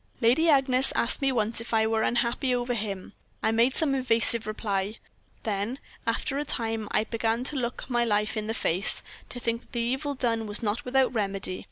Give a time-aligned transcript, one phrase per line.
[0.19, 3.13] Lady Agnes asked me once if I were unhappy over him.
[3.43, 4.95] I made some evasive reply.
[5.43, 5.77] Then,
[6.07, 9.73] after a time, I began to look my life in the face, to think that
[9.73, 11.59] the evil done was not without remedy.